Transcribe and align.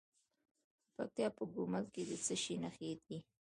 د 0.03 0.03
پکتیکا 0.95 1.29
په 1.37 1.43
ګومل 1.53 1.85
کې 1.93 2.01
د 2.09 2.11
څه 2.25 2.35
شي 2.43 2.55
نښې 2.63 2.91
دي؟ 3.05 3.17